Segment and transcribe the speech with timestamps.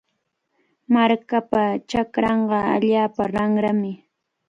[0.93, 3.93] Markapa chakranqa allaapa ranrami.